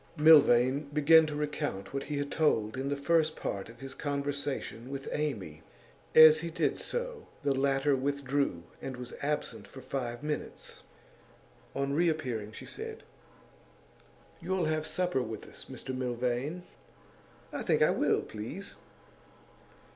Milvain 0.17 0.89
began 0.91 1.27
to 1.27 1.35
recount 1.35 1.93
what 1.93 2.05
he 2.05 2.17
had 2.17 2.31
told 2.31 2.75
in 2.75 2.89
the 2.89 2.95
first 2.95 3.35
part 3.35 3.69
of 3.69 3.81
his 3.81 3.93
conversation 3.93 4.89
with 4.89 5.07
Amy. 5.11 5.61
As 6.15 6.39
he 6.39 6.49
did 6.49 6.79
so, 6.79 7.27
the 7.43 7.53
latter 7.53 7.95
withdrew, 7.95 8.63
and 8.81 8.97
was 8.97 9.13
absent 9.21 9.67
for 9.67 9.79
five 9.79 10.23
minutes; 10.23 10.81
on 11.75 11.93
reappearing 11.93 12.51
she 12.51 12.65
said: 12.65 13.03
'You'll 14.41 14.65
have 14.65 14.87
some 14.87 15.05
supper 15.05 15.21
with 15.21 15.45
us, 15.47 15.65
Mr 15.69 15.95
Milvain?' 15.95 16.63
'I 17.53 17.61
think 17.61 17.83
I 17.83 17.91
will, 17.91 18.21
please. 18.23 18.77